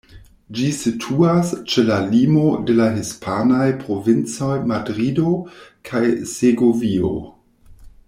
[0.59, 5.39] Ĝi situas ĉe la limo de la hispanaj provincoj Madrido
[5.91, 6.03] kaj
[6.37, 7.17] Segovio.